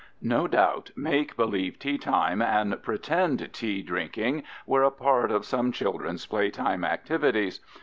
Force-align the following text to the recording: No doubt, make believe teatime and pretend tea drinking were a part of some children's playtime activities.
No 0.23 0.47
doubt, 0.47 0.89
make 0.95 1.35
believe 1.37 1.77
teatime 1.77 2.41
and 2.41 2.81
pretend 2.81 3.47
tea 3.53 3.83
drinking 3.83 4.41
were 4.65 4.81
a 4.81 4.89
part 4.89 5.29
of 5.31 5.45
some 5.45 5.71
children's 5.71 6.25
playtime 6.25 6.83
activities. 6.83 7.59